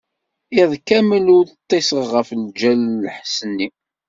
[0.61, 3.67] Iḍ kamel ur ṭṭiseɣ ɣef lǧal n lḥess-nni.